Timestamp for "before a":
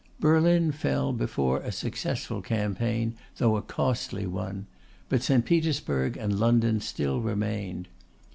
1.13-1.71